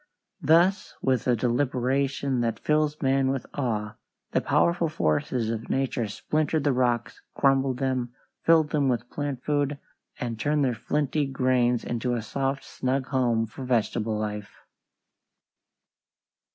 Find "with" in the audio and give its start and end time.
1.03-1.27, 3.29-3.45, 8.89-9.11